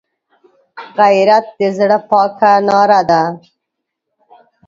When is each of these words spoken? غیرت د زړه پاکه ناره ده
غیرت 0.97 1.45
د 1.59 1.61
زړه 1.77 1.97
پاکه 2.09 2.51
ناره 2.67 3.01
ده 3.09 3.23